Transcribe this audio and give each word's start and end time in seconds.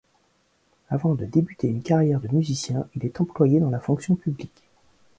Avant 0.89 1.13
de 1.13 1.25
débuter 1.27 1.67
une 1.67 1.83
carrière 1.83 2.19
de 2.19 2.27
musicien, 2.29 2.87
il 2.95 3.05
est 3.05 3.21
employé 3.21 3.59
dans 3.59 3.69
la 3.69 3.79
fonction 3.79 4.15
publique. 4.15 4.63